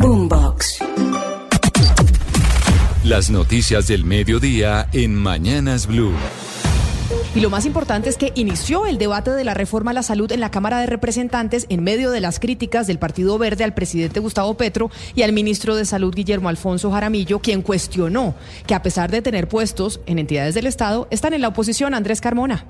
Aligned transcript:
Boombox. 0.00 0.78
Las 3.04 3.28
noticias 3.28 3.86
del 3.86 4.06
mediodía 4.06 4.88
en 4.94 5.14
Mañanas 5.14 5.86
Blue. 5.86 6.14
Y 7.34 7.40
lo 7.40 7.50
más 7.50 7.66
importante 7.66 8.08
es 8.08 8.16
que 8.16 8.32
inició 8.34 8.86
el 8.86 8.96
debate 8.96 9.30
de 9.30 9.44
la 9.44 9.52
reforma 9.52 9.90
a 9.90 9.94
la 9.94 10.02
salud 10.02 10.32
en 10.32 10.40
la 10.40 10.50
Cámara 10.50 10.80
de 10.80 10.86
Representantes 10.86 11.66
en 11.68 11.84
medio 11.84 12.10
de 12.12 12.22
las 12.22 12.40
críticas 12.40 12.86
del 12.86 12.98
Partido 12.98 13.36
Verde 13.36 13.62
al 13.62 13.74
presidente 13.74 14.20
Gustavo 14.20 14.54
Petro 14.54 14.90
y 15.14 15.20
al 15.20 15.34
ministro 15.34 15.76
de 15.76 15.84
Salud 15.84 16.14
Guillermo 16.14 16.48
Alfonso 16.48 16.90
Jaramillo, 16.90 17.40
quien 17.40 17.60
cuestionó 17.60 18.34
que 18.66 18.74
a 18.74 18.82
pesar 18.82 19.10
de 19.10 19.20
tener 19.20 19.48
puestos 19.48 20.00
en 20.06 20.18
entidades 20.18 20.54
del 20.54 20.66
Estado, 20.66 21.08
están 21.10 21.34
en 21.34 21.42
la 21.42 21.48
oposición 21.48 21.92
Andrés 21.92 22.22
Carmona. 22.22 22.64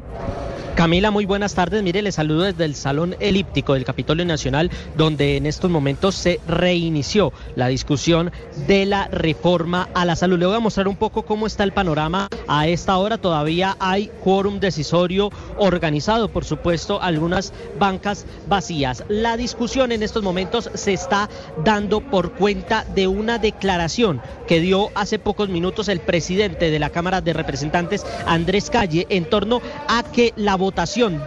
Camila, 0.80 1.10
muy 1.10 1.26
buenas 1.26 1.54
tardes. 1.54 1.82
Mire, 1.82 2.00
le 2.00 2.10
saludo 2.10 2.44
desde 2.44 2.64
el 2.64 2.74
Salón 2.74 3.14
Elíptico 3.20 3.74
del 3.74 3.84
Capitolio 3.84 4.24
Nacional, 4.24 4.70
donde 4.96 5.36
en 5.36 5.44
estos 5.44 5.70
momentos 5.70 6.14
se 6.14 6.40
reinició 6.48 7.34
la 7.54 7.68
discusión 7.68 8.32
de 8.66 8.86
la 8.86 9.06
reforma 9.08 9.90
a 9.92 10.06
la 10.06 10.16
salud. 10.16 10.38
Le 10.38 10.46
voy 10.46 10.56
a 10.56 10.60
mostrar 10.60 10.88
un 10.88 10.96
poco 10.96 11.26
cómo 11.26 11.46
está 11.46 11.64
el 11.64 11.72
panorama. 11.72 12.28
A 12.48 12.66
esta 12.66 12.96
hora 12.96 13.18
todavía 13.18 13.76
hay 13.78 14.10
quórum 14.24 14.58
decisorio 14.58 15.30
organizado, 15.58 16.30
por 16.30 16.46
supuesto, 16.46 17.02
algunas 17.02 17.52
bancas 17.78 18.24
vacías. 18.48 19.04
La 19.10 19.36
discusión 19.36 19.92
en 19.92 20.02
estos 20.02 20.22
momentos 20.22 20.70
se 20.72 20.94
está 20.94 21.28
dando 21.62 22.00
por 22.00 22.32
cuenta 22.32 22.86
de 22.94 23.06
una 23.06 23.36
declaración 23.36 24.22
que 24.48 24.60
dio 24.60 24.88
hace 24.94 25.18
pocos 25.18 25.50
minutos 25.50 25.90
el 25.90 26.00
presidente 26.00 26.70
de 26.70 26.78
la 26.78 26.88
Cámara 26.88 27.20
de 27.20 27.34
Representantes, 27.34 28.06
Andrés 28.26 28.70
Calle, 28.70 29.06
en 29.10 29.26
torno 29.26 29.60
a 29.86 30.04
que 30.04 30.32
la 30.36 30.54
votación 30.54 30.69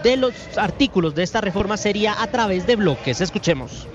de 0.04 0.18
los 0.18 0.34
artículos 0.58 1.16
de 1.16 1.24
esta 1.24 1.42
reforma 1.42 1.78
sería 1.78 2.22
a 2.22 2.28
través 2.28 2.66
de 2.66 2.76
bloques. 2.76 3.22
Escuchemos. 3.22 3.88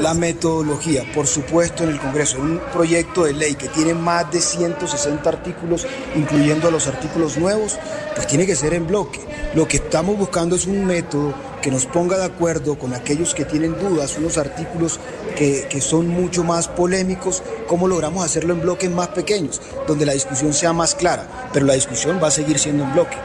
La 0.00 0.14
metodología, 0.14 1.04
por 1.14 1.26
supuesto, 1.26 1.84
en 1.84 1.90
el 1.90 2.00
Congreso, 2.00 2.38
un 2.38 2.60
proyecto 2.72 3.24
de 3.24 3.34
ley 3.34 3.54
que 3.54 3.68
tiene 3.68 3.94
más 3.94 4.30
de 4.32 4.40
160 4.40 5.28
artículos, 5.28 5.86
incluyendo 6.16 6.70
los 6.70 6.86
artículos 6.86 7.38
nuevos, 7.38 7.78
pues 8.14 8.26
tiene 8.26 8.46
que 8.46 8.56
ser 8.56 8.74
en 8.74 8.86
bloque. 8.86 9.20
Lo 9.54 9.68
que 9.68 9.76
estamos 9.76 10.18
buscando 10.18 10.56
es 10.56 10.66
un 10.66 10.84
método 10.84 11.34
que 11.62 11.70
nos 11.70 11.86
ponga 11.86 12.18
de 12.18 12.24
acuerdo 12.24 12.78
con 12.78 12.94
aquellos 12.94 13.34
que 13.34 13.44
tienen 13.44 13.78
dudas, 13.78 14.16
unos 14.18 14.38
artículos 14.38 14.98
que, 15.36 15.66
que, 15.70 15.80
son 15.80 16.08
mucho 16.08 16.44
más 16.44 16.68
polémicos, 16.68 17.42
cómo 17.66 17.88
logramos 17.88 18.24
hacerlo 18.24 18.54
en 18.54 18.60
bloques 18.60 18.90
más 18.90 19.08
pequeños, 19.08 19.60
donde 19.86 20.06
la 20.06 20.12
discusión 20.12 20.52
sea 20.52 20.72
más 20.72 20.94
clara, 20.94 21.50
pero 21.52 21.66
la 21.66 21.74
discusión 21.74 22.20
va 22.22 22.28
a 22.28 22.32
seguir 22.32 22.58
siendo 22.58 22.84
en 22.84 22.92
bloque. 22.92 23.16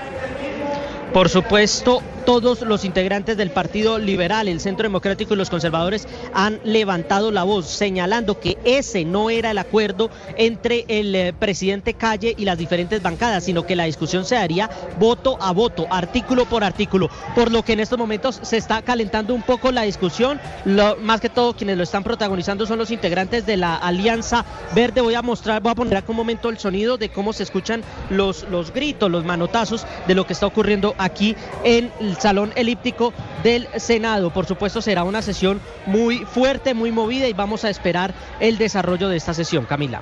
Por 1.14 1.30
supuesto, 1.30 2.02
todos 2.26 2.62
los 2.62 2.86
integrantes 2.86 3.38
del 3.38 3.52
Partido 3.52 4.00
Liberal, 4.00 4.48
el 4.48 4.60
Centro 4.60 4.84
Democrático 4.84 5.34
y 5.34 5.38
los 5.38 5.50
conservadores 5.50 6.08
han 6.34 6.60
levantado 6.64 7.32
la 7.32 7.44
voz 7.44 7.68
señalando 7.68 8.40
que 8.40 8.58
ese 8.64 9.06
no 9.06 9.30
era 9.30 9.52
el 9.52 9.58
acuerdo 9.58 10.10
entre 10.38 10.86
el 10.88 11.14
eh, 11.16 11.34
presidente 11.34 11.94
Calle 11.94 12.34
y 12.38 12.46
las 12.46 12.58
diferentes 12.58 13.02
bancadas, 13.02 13.44
sino 13.44 13.66
que 13.66 13.76
la 13.76 13.86
discusión 13.86 14.26
se 14.26 14.36
daría 14.36 14.70
voto 15.00 15.38
a 15.42 15.52
voto, 15.52 15.88
artículo 15.90 16.46
por 16.46 16.64
artículo, 16.64 17.10
por 17.36 17.52
lo 17.52 17.64
que 17.64 17.74
en 17.74 17.82
estos 17.82 18.00
momentos 18.00 18.40
se 18.42 18.58
está 18.58 18.82
calentando 18.82 19.34
un 19.34 19.42
poco 19.42 19.72
la 19.72 19.84
discusión, 19.84 20.40
más 21.02 21.20
que 21.20 21.30
todo 21.30 21.56
quienes 21.56 21.78
lo 21.78 21.84
están 21.84 22.04
protagonizando 22.04 22.66
son 22.66 22.80
los 22.80 22.92
integrantes 22.92 23.46
de 23.46 23.58
la 23.58 23.76
Alianza 23.76 24.46
Verde. 24.74 25.02
Voy 25.02 25.16
a 25.16 25.22
mostrar, 25.22 25.62
voy 25.62 25.72
a 25.72 25.76
poner 25.76 25.98
acá 25.98 26.12
un 26.12 26.18
momento 26.18 26.50
el 26.50 26.58
sonido 26.58 26.98
de 26.98 27.10
cómo 27.10 27.34
se 27.34 27.44
escuchan 27.44 27.84
los, 28.10 28.48
los 28.50 28.74
gritos, 28.74 29.12
los 29.12 29.26
manotazos 29.26 29.86
de 30.08 30.16
lo 30.16 30.26
que 30.26 30.34
está 30.34 30.46
ocurriendo 30.46 30.96
aquí 30.98 31.36
en 31.64 31.92
el 32.00 32.13
Salón 32.18 32.54
Elíptico 32.56 33.14
del 33.44 33.68
Senado. 33.78 34.32
Por 34.32 34.46
supuesto 34.46 34.82
será 34.82 35.04
una 35.04 35.22
sesión 35.22 35.62
muy 35.86 36.20
fuerte, 36.20 36.74
muy 36.74 36.92
movida 36.92 37.28
y 37.28 37.34
vamos 37.34 37.64
a 37.66 37.70
esperar 37.70 38.14
el 38.40 38.58
desarrollo 38.58 39.10
de 39.10 39.18
esta 39.18 39.34
sesión. 39.34 39.66
Camila. 39.66 40.02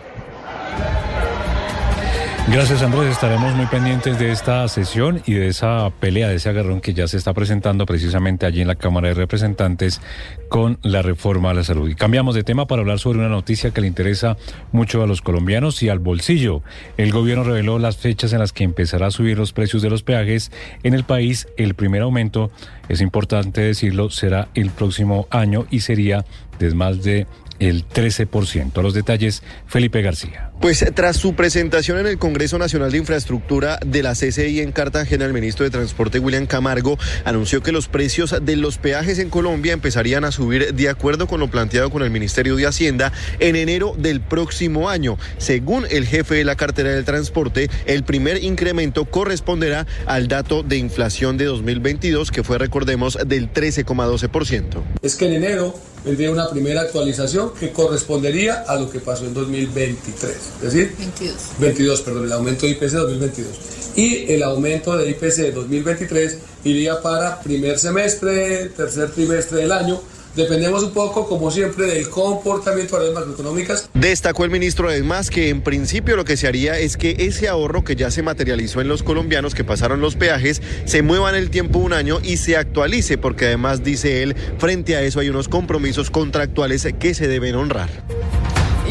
Gracias 2.47 2.81
Andrés, 2.81 3.11
estaremos 3.11 3.53
muy 3.55 3.67
pendientes 3.67 4.19
de 4.19 4.31
esta 4.31 4.67
sesión 4.67 5.21
y 5.25 5.35
de 5.35 5.47
esa 5.47 5.89
pelea, 5.99 6.27
de 6.27 6.35
ese 6.35 6.49
agarrón 6.49 6.81
que 6.81 6.93
ya 6.93 7.07
se 7.07 7.15
está 7.15 7.33
presentando 7.33 7.85
precisamente 7.85 8.45
allí 8.45 8.61
en 8.61 8.67
la 8.67 8.75
Cámara 8.75 9.09
de 9.09 9.13
Representantes 9.13 10.01
con 10.49 10.77
la 10.81 11.01
reforma 11.01 11.51
a 11.51 11.53
la 11.53 11.63
salud. 11.63 11.87
Y 11.87 11.95
cambiamos 11.95 12.35
de 12.35 12.43
tema 12.43 12.65
para 12.65 12.81
hablar 12.81 12.99
sobre 12.99 13.19
una 13.19 13.29
noticia 13.29 13.71
que 13.71 13.79
le 13.79 13.87
interesa 13.87 14.37
mucho 14.71 15.01
a 15.01 15.07
los 15.07 15.21
colombianos 15.21 15.81
y 15.83 15.89
al 15.89 15.99
bolsillo. 15.99 16.61
El 16.97 17.11
gobierno 17.13 17.43
reveló 17.43 17.79
las 17.79 17.97
fechas 17.97 18.33
en 18.33 18.39
las 18.39 18.51
que 18.51 18.65
empezará 18.65 19.07
a 19.07 19.11
subir 19.11 19.37
los 19.37 19.53
precios 19.53 19.81
de 19.81 19.91
los 19.91 20.03
peajes 20.03 20.51
en 20.83 20.93
el 20.93 21.03
país. 21.05 21.47
El 21.57 21.75
primer 21.75 22.01
aumento, 22.01 22.51
es 22.89 23.01
importante 23.01 23.61
decirlo, 23.61 24.09
será 24.09 24.49
el 24.55 24.71
próximo 24.71 25.27
año 25.29 25.67
y 25.69 25.81
sería 25.81 26.25
de 26.59 26.73
más 26.73 27.01
de 27.03 27.27
el 27.59 27.87
13%. 27.87 28.81
Los 28.81 28.93
detalles, 28.93 29.43
Felipe 29.67 30.01
García. 30.01 30.50
Pues 30.61 30.85
tras 30.93 31.17
su 31.17 31.33
presentación 31.33 31.97
en 31.97 32.05
el 32.05 32.19
Congreso 32.19 32.59
Nacional 32.59 32.91
de 32.91 32.99
Infraestructura 32.99 33.79
de 33.83 34.03
la 34.03 34.13
CCI 34.13 34.59
en 34.59 34.71
Cartagena, 34.71 35.25
el 35.25 35.33
ministro 35.33 35.63
de 35.63 35.71
Transporte 35.71 36.19
William 36.19 36.45
Camargo 36.45 36.99
anunció 37.25 37.63
que 37.63 37.71
los 37.71 37.87
precios 37.87 38.35
de 38.39 38.55
los 38.57 38.77
peajes 38.77 39.17
en 39.17 39.31
Colombia 39.31 39.73
empezarían 39.73 40.23
a 40.23 40.31
subir 40.31 40.75
de 40.75 40.87
acuerdo 40.87 41.25
con 41.25 41.39
lo 41.39 41.49
planteado 41.49 41.89
con 41.89 42.03
el 42.03 42.11
Ministerio 42.11 42.55
de 42.57 42.67
Hacienda 42.67 43.11
en 43.39 43.55
enero 43.55 43.95
del 43.97 44.21
próximo 44.21 44.87
año. 44.87 45.17
Según 45.39 45.87
el 45.89 46.05
jefe 46.05 46.35
de 46.35 46.43
la 46.43 46.55
cartera 46.55 46.91
del 46.91 47.05
transporte, 47.05 47.71
el 47.87 48.03
primer 48.03 48.43
incremento 48.43 49.05
corresponderá 49.05 49.87
al 50.05 50.27
dato 50.27 50.61
de 50.61 50.77
inflación 50.77 51.37
de 51.37 51.45
2022 51.45 52.29
que 52.29 52.43
fue, 52.43 52.59
recordemos, 52.59 53.17
del 53.25 53.51
13,12%. 53.51 54.83
Es 55.01 55.15
que 55.15 55.25
en 55.25 55.33
enero 55.33 55.73
vendría 56.05 56.29
una 56.29 56.49
primera 56.51 56.81
actualización 56.81 57.51
que 57.59 57.71
correspondería 57.71 58.63
a 58.67 58.75
lo 58.75 58.91
que 58.91 58.99
pasó 58.99 59.25
en 59.25 59.33
2023 59.33 60.50
es 60.57 60.73
decir, 60.73 60.95
22. 60.97 61.35
22, 61.59 62.01
perdón, 62.01 62.25
el 62.25 62.31
aumento 62.31 62.65
de 62.65 62.71
IPC 62.73 62.91
2022. 62.91 63.47
Y 63.95 64.31
el 64.31 64.43
aumento 64.43 64.97
de 64.97 65.09
IPC 65.09 65.35
de 65.37 65.51
2023 65.51 66.37
iría 66.63 67.01
para 67.01 67.41
primer 67.41 67.77
semestre, 67.77 68.69
tercer 68.69 69.11
trimestre 69.11 69.61
del 69.61 69.71
año, 69.71 70.01
Dependemos 70.35 70.81
un 70.83 70.91
poco, 70.91 71.27
como 71.27 71.51
siempre, 71.51 71.87
del 71.87 72.09
comportamiento 72.09 72.97
de 72.97 73.07
las 73.07 73.15
macroeconómicas. 73.15 73.89
Destacó 73.93 74.45
el 74.45 74.51
ministro 74.51 74.87
además 74.87 75.29
que 75.29 75.49
en 75.49 75.61
principio 75.61 76.15
lo 76.15 76.23
que 76.23 76.37
se 76.37 76.47
haría 76.47 76.79
es 76.79 76.95
que 76.95 77.15
ese 77.19 77.49
ahorro 77.49 77.83
que 77.83 77.97
ya 77.97 78.11
se 78.11 78.23
materializó 78.23 78.79
en 78.79 78.87
los 78.87 79.03
colombianos 79.03 79.53
que 79.53 79.65
pasaron 79.65 79.99
los 79.99 80.15
peajes 80.15 80.61
se 80.85 81.01
mueva 81.01 81.29
en 81.29 81.35
el 81.35 81.49
tiempo 81.49 81.79
un 81.79 81.91
año 81.91 82.19
y 82.23 82.37
se 82.37 82.55
actualice, 82.55 83.17
porque 83.17 83.47
además, 83.47 83.83
dice 83.83 84.23
él, 84.23 84.35
frente 84.57 84.95
a 84.95 85.01
eso 85.01 85.19
hay 85.19 85.29
unos 85.29 85.49
compromisos 85.49 86.09
contractuales 86.09 86.87
que 86.97 87.13
se 87.13 87.27
deben 87.27 87.55
honrar. 87.55 87.89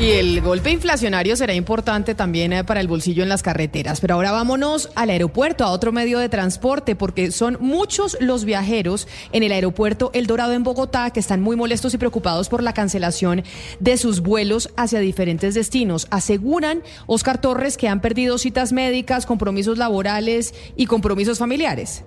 Y 0.00 0.12
el 0.12 0.40
golpe 0.40 0.70
inflacionario 0.70 1.36
será 1.36 1.52
importante 1.52 2.14
también 2.14 2.54
eh, 2.54 2.64
para 2.64 2.80
el 2.80 2.88
bolsillo 2.88 3.22
en 3.22 3.28
las 3.28 3.42
carreteras. 3.42 4.00
Pero 4.00 4.14
ahora 4.14 4.32
vámonos 4.32 4.88
al 4.94 5.10
aeropuerto, 5.10 5.62
a 5.62 5.70
otro 5.72 5.92
medio 5.92 6.18
de 6.18 6.30
transporte, 6.30 6.96
porque 6.96 7.30
son 7.30 7.58
muchos 7.60 8.16
los 8.18 8.46
viajeros 8.46 9.06
en 9.32 9.42
el 9.42 9.52
aeropuerto 9.52 10.10
El 10.14 10.26
Dorado 10.26 10.54
en 10.54 10.64
Bogotá 10.64 11.10
que 11.10 11.20
están 11.20 11.42
muy 11.42 11.54
molestos 11.54 11.92
y 11.92 11.98
preocupados 11.98 12.48
por 12.48 12.62
la 12.62 12.72
cancelación 12.72 13.44
de 13.78 13.98
sus 13.98 14.20
vuelos 14.20 14.70
hacia 14.74 15.00
diferentes 15.00 15.52
destinos. 15.52 16.06
Aseguran, 16.10 16.82
Oscar 17.06 17.38
Torres, 17.38 17.76
que 17.76 17.88
han 17.88 18.00
perdido 18.00 18.38
citas 18.38 18.72
médicas, 18.72 19.26
compromisos 19.26 19.76
laborales 19.76 20.54
y 20.76 20.86
compromisos 20.86 21.38
familiares. 21.38 22.04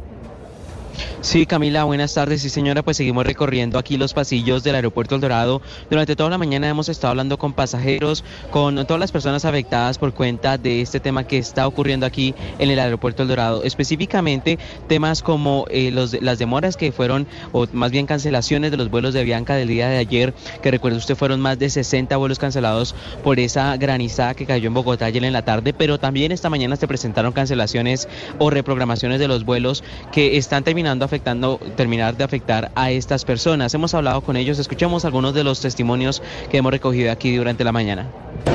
Sí, 1.21 1.45
Camila, 1.45 1.85
buenas 1.85 2.13
tardes. 2.13 2.41
Sí, 2.41 2.49
señora, 2.49 2.83
pues 2.83 2.97
seguimos 2.97 3.25
recorriendo 3.25 3.79
aquí 3.79 3.97
los 3.97 4.13
pasillos 4.13 4.63
del 4.63 4.75
aeropuerto 4.75 5.15
El 5.15 5.21
Dorado. 5.21 5.61
Durante 5.89 6.15
toda 6.15 6.29
la 6.29 6.37
mañana 6.37 6.69
hemos 6.69 6.89
estado 6.89 7.11
hablando 7.11 7.37
con 7.37 7.53
pasajeros, 7.53 8.23
con 8.51 8.75
todas 8.85 8.99
las 8.99 9.11
personas 9.11 9.45
afectadas 9.45 9.97
por 9.97 10.13
cuenta 10.13 10.57
de 10.57 10.81
este 10.81 10.99
tema 10.99 11.23
que 11.23 11.37
está 11.37 11.65
ocurriendo 11.65 12.05
aquí 12.05 12.35
en 12.59 12.69
el 12.69 12.79
aeropuerto 12.79 13.23
El 13.23 13.29
Dorado. 13.29 13.63
Específicamente 13.63 14.59
temas 14.87 15.23
como 15.23 15.65
eh, 15.69 15.91
las 15.91 16.39
demoras 16.39 16.77
que 16.77 16.91
fueron, 16.91 17.27
o 17.51 17.65
más 17.71 17.91
bien 17.91 18.05
cancelaciones 18.05 18.71
de 18.71 18.77
los 18.77 18.89
vuelos 18.91 19.13
de 19.13 19.23
Bianca 19.23 19.55
del 19.55 19.69
día 19.69 19.87
de 19.89 19.97
ayer, 19.97 20.33
que 20.61 20.71
recuerdo 20.71 20.97
usted 20.97 21.15
fueron 21.15 21.39
más 21.41 21.57
de 21.57 21.69
60 21.69 22.15
vuelos 22.17 22.37
cancelados 22.37 22.95
por 23.23 23.39
esa 23.39 23.75
granizada 23.77 24.33
que 24.33 24.45
cayó 24.45 24.67
en 24.67 24.73
Bogotá 24.73 25.05
ayer 25.05 25.23
en 25.23 25.33
la 25.33 25.45
tarde, 25.45 25.73
pero 25.73 25.97
también 25.97 26.31
esta 26.31 26.49
mañana 26.49 26.75
se 26.75 26.87
presentaron 26.87 27.33
cancelaciones 27.33 28.07
o 28.39 28.49
reprogramaciones 28.49 29.19
de 29.19 29.27
los 29.27 29.45
vuelos 29.45 29.83
que 30.11 30.37
están 30.37 30.63
terminando 30.63 30.82
terminando 30.83 31.05
afectando, 31.05 31.59
terminar 31.77 32.17
de 32.17 32.25
afectar 32.25 32.69
a 32.75 32.91
estas 32.91 33.23
personas. 33.23 33.73
Hemos 33.73 33.93
hablado 33.93 34.19
con 34.19 34.35
ellos, 34.35 34.59
escuchamos 34.59 35.05
algunos 35.05 35.33
de 35.33 35.45
los 35.45 35.61
testimonios 35.61 36.21
que 36.51 36.57
hemos 36.57 36.73
recogido 36.73 37.09
aquí 37.09 37.33
durante 37.37 37.63
la 37.63 37.71
mañana. 37.71 38.07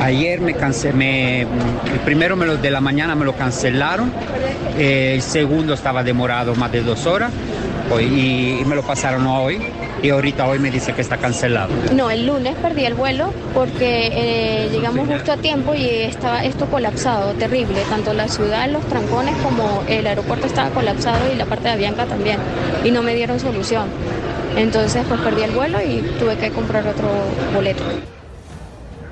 Ayer 0.02 0.38
me 0.38 0.52
cancelé, 0.52 1.40
el 1.40 2.00
primero 2.04 2.36
me 2.36 2.44
de 2.44 2.70
la 2.70 2.82
mañana 2.82 3.14
me 3.14 3.25
lo 3.25 3.34
cancelaron, 3.34 4.12
el 4.76 5.22
segundo 5.22 5.72
estaba 5.72 6.04
demorado 6.04 6.54
más 6.54 6.70
de 6.70 6.82
dos 6.82 7.06
horas 7.06 7.32
y, 8.00 8.62
me 8.67 8.75
lo 8.75 8.82
pasaron 8.82 9.26
hoy 9.26 9.58
y 10.02 10.11
ahorita 10.11 10.46
hoy 10.46 10.58
me 10.58 10.70
dice 10.70 10.93
que 10.93 11.00
está 11.00 11.17
cancelado. 11.17 11.70
No, 11.94 12.11
el 12.11 12.26
lunes 12.26 12.55
perdí 12.56 12.85
el 12.85 12.94
vuelo 12.94 13.32
porque 13.55 14.11
eh, 14.12 14.69
llegamos 14.70 15.08
justo 15.08 15.32
a 15.32 15.37
tiempo 15.38 15.75
y 15.75 15.87
estaba 15.87 16.44
esto 16.44 16.67
colapsado, 16.67 17.32
terrible, 17.35 17.81
tanto 17.88 18.12
la 18.12 18.29
ciudad, 18.29 18.69
los 18.69 18.85
trancones 18.87 19.35
como 19.43 19.82
el 19.88 20.06
aeropuerto 20.06 20.46
estaba 20.46 20.70
colapsado 20.70 21.32
y 21.32 21.37
la 21.37 21.46
parte 21.46 21.64
de 21.64 21.70
Avianca 21.70 22.05
también 22.05 22.38
y 22.85 22.90
no 22.90 23.02
me 23.02 23.14
dieron 23.14 23.40
solución. 23.40 23.88
Entonces 24.56 25.05
pues 25.08 25.20
perdí 25.20 25.43
el 25.43 25.52
vuelo 25.52 25.81
y 25.81 26.00
tuve 26.19 26.37
que 26.37 26.50
comprar 26.50 26.87
otro 26.87 27.08
boleto. 27.55 27.85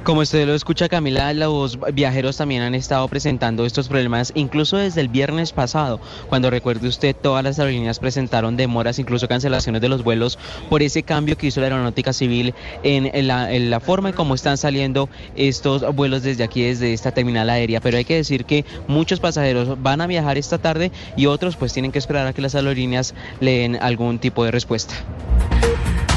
Como 0.07 0.21
usted 0.21 0.47
lo 0.47 0.55
escucha, 0.55 0.89
Camila, 0.89 1.35
los 1.35 1.81
viajeros 1.93 2.37
también 2.37 2.63
han 2.63 2.77
estado 2.77 3.09
presentando 3.09 3.67
estos 3.67 3.89
problemas, 3.89 4.31
incluso 4.37 4.77
desde 4.77 5.01
el 5.01 5.09
viernes 5.09 5.51
pasado, 5.51 5.99
cuando 6.29 6.49
recuerde 6.49 6.87
usted, 6.87 7.17
todas 7.21 7.43
las 7.43 7.59
aerolíneas 7.59 7.99
presentaron 7.99 8.57
demoras, 8.57 9.01
incluso 9.01 9.27
cancelaciones 9.27 9.83
de 9.83 9.89
los 9.89 10.05
vuelos, 10.05 10.39
por 10.71 10.85
ese 10.85 11.03
cambio 11.03 11.37
que 11.37 11.49
hizo 11.49 11.59
la 11.59 11.67
aeronáutica 11.67 12.13
civil 12.13 12.55
en 12.85 13.27
la, 13.27 13.81
forma 13.81 14.11
en 14.11 14.15
cómo 14.15 14.37
están 14.37 14.59
saliendo 14.59 15.09
estos 15.35 15.83
vuelos 15.97 16.23
desde 16.23 16.45
aquí, 16.45 16.63
desde 16.63 16.93
esta 16.93 17.11
terminal 17.11 17.51
aérea. 17.51 17.81
Pero 17.81 17.99
hay 17.99 18.05
que 18.05 18.15
decir 18.15 18.45
que 18.45 18.65
muchos 18.87 19.19
pasajeros 19.19 19.83
van 19.83 20.01
a 20.03 20.07
viajar 20.07 20.39
esta 20.39 20.59
tarde 20.59 20.93
y 21.17 21.27
otros 21.27 21.57
pues 21.57 21.73
tienen 21.73 21.91
que 21.91 21.99
esperar 21.99 22.29
a 22.29 22.33
que 22.33 22.43
las 22.43 22.55
aerolíneas 22.55 23.13
le 23.41 23.59
den 23.59 23.75
algún 23.83 24.21
tipo 24.21 24.45
de 24.45 24.53
respuesta. 24.53 24.95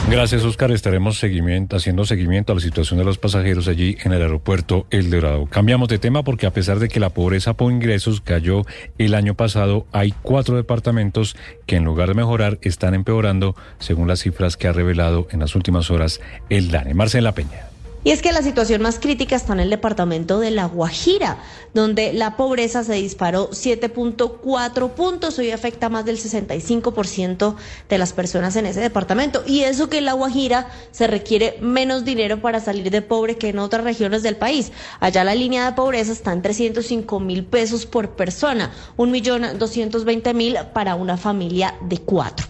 Gracias, 0.07 0.43
Oscar. 0.43 0.71
Estaremos 0.71 1.19
seguimiento, 1.19 1.75
haciendo 1.75 2.05
seguimiento 2.05 2.51
a 2.51 2.55
la 2.55 2.61
situación 2.61 2.97
de 2.97 3.05
los 3.05 3.17
pasajeros 3.17 3.67
allí 3.67 3.97
en 4.03 4.11
el 4.11 4.21
aeropuerto 4.21 4.87
El 4.89 5.11
Dorado. 5.11 5.45
Cambiamos 5.45 5.87
de 5.87 5.99
tema 5.99 6.23
porque 6.23 6.47
a 6.47 6.53
pesar 6.53 6.79
de 6.79 6.89
que 6.89 6.99
la 6.99 7.09
pobreza 7.09 7.53
por 7.53 7.71
ingresos 7.71 8.19
cayó 8.21 8.65
el 8.97 9.13
año 9.13 9.35
pasado, 9.35 9.85
hay 9.91 10.13
cuatro 10.23 10.55
departamentos 10.55 11.35
que 11.67 11.75
en 11.75 11.85
lugar 11.85 12.09
de 12.09 12.15
mejorar 12.15 12.57
están 12.63 12.95
empeorando, 12.95 13.55
según 13.77 14.07
las 14.07 14.21
cifras 14.21 14.57
que 14.57 14.67
ha 14.67 14.73
revelado 14.73 15.27
en 15.31 15.41
las 15.41 15.55
últimas 15.55 15.91
horas 15.91 16.21
el 16.49 16.71
DANE. 16.71 16.95
Marcela 16.95 17.33
Peña. 17.33 17.68
Y 18.01 18.11
es 18.11 18.21
que 18.21 18.31
la 18.31 18.41
situación 18.41 18.81
más 18.81 18.97
crítica 18.97 19.35
está 19.35 19.51
en 19.51 19.59
el 19.59 19.69
departamento 19.69 20.39
de 20.39 20.51
La 20.51 20.65
Guajira, 20.65 21.37
donde 21.73 22.13
la 22.13 22.37
pobreza 22.37 22.81
se 22.85 22.93
disparó 22.93 23.49
7.4 23.49 24.91
puntos. 24.91 25.37
Hoy 25.37 25.51
afecta 25.51 25.87
a 25.87 25.89
más 25.89 26.05
del 26.05 26.17
65% 26.17 27.55
de 27.89 27.97
las 27.97 28.13
personas 28.13 28.55
en 28.55 28.67
ese 28.67 28.79
departamento. 28.79 29.43
Y 29.45 29.61
eso 29.63 29.89
que 29.89 29.97
en 29.97 30.05
La 30.05 30.13
Guajira 30.13 30.69
se 30.91 31.07
requiere 31.07 31.57
menos 31.59 32.05
dinero 32.05 32.41
para 32.41 32.61
salir 32.61 32.89
de 32.89 33.01
pobre 33.01 33.37
que 33.37 33.49
en 33.49 33.59
otras 33.59 33.83
regiones 33.83 34.23
del 34.23 34.37
país. 34.37 34.71
Allá 35.01 35.25
la 35.25 35.35
línea 35.35 35.65
de 35.65 35.75
pobreza 35.75 36.13
está 36.13 36.31
en 36.31 36.41
305 36.41 37.19
mil 37.19 37.43
pesos 37.43 37.85
por 37.85 38.11
persona, 38.11 38.71
un 38.95 39.11
millón 39.11 39.59
220 39.59 40.33
mil 40.33 40.57
para 40.73 40.95
una 40.95 41.17
familia 41.17 41.75
de 41.81 41.97
cuatro. 41.97 42.47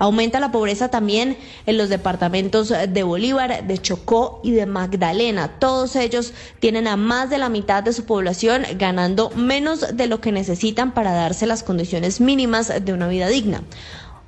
Aumenta 0.00 0.40
la 0.40 0.50
pobreza 0.50 0.88
también 0.88 1.36
en 1.66 1.76
los 1.76 1.90
departamentos 1.90 2.70
de 2.70 3.02
Bolívar, 3.02 3.66
de 3.66 3.76
Chocó 3.76 4.40
y 4.42 4.52
de 4.52 4.64
Magdalena. 4.64 5.58
Todos 5.58 5.94
ellos 5.94 6.32
tienen 6.58 6.88
a 6.88 6.96
más 6.96 7.28
de 7.28 7.36
la 7.36 7.50
mitad 7.50 7.82
de 7.82 7.92
su 7.92 8.06
población 8.06 8.62
ganando 8.78 9.28
menos 9.36 9.94
de 9.94 10.06
lo 10.06 10.22
que 10.22 10.32
necesitan 10.32 10.94
para 10.94 11.12
darse 11.12 11.46
las 11.46 11.62
condiciones 11.62 12.18
mínimas 12.18 12.72
de 12.82 12.92
una 12.94 13.08
vida 13.08 13.28
digna. 13.28 13.62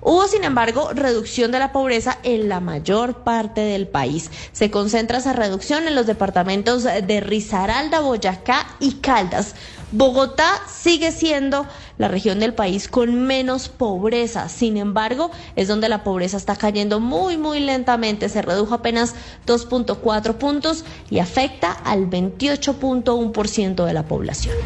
Hubo, 0.04 0.26
sin 0.26 0.44
embargo, 0.44 0.90
reducción 0.92 1.52
de 1.52 1.60
la 1.60 1.72
pobreza 1.72 2.18
en 2.22 2.50
la 2.50 2.60
mayor 2.60 3.22
parte 3.22 3.62
del 3.62 3.88
país. 3.88 4.30
Se 4.52 4.70
concentra 4.70 5.18
esa 5.18 5.32
reducción 5.32 5.86
en 5.88 5.94
los 5.94 6.06
departamentos 6.06 6.82
de 6.82 7.20
Risaralda, 7.20 8.00
Boyacá 8.00 8.66
y 8.78 8.96
Caldas. 8.96 9.54
Bogotá 9.92 10.48
sigue 10.66 11.12
siendo 11.12 11.66
la 12.02 12.08
región 12.08 12.40
del 12.40 12.52
país 12.52 12.88
con 12.88 13.26
menos 13.26 13.68
pobreza. 13.68 14.48
Sin 14.48 14.76
embargo, 14.76 15.30
es 15.54 15.68
donde 15.68 15.88
la 15.88 16.02
pobreza 16.02 16.36
está 16.36 16.56
cayendo 16.56 16.98
muy, 16.98 17.38
muy 17.38 17.60
lentamente. 17.60 18.28
Se 18.28 18.42
redujo 18.42 18.74
apenas 18.74 19.14
2.4 19.46 20.34
puntos 20.34 20.84
y 21.10 21.20
afecta 21.20 21.70
al 21.70 22.10
28.1% 22.10 23.86
de 23.86 23.92
la 23.92 24.02
población. 24.02 24.56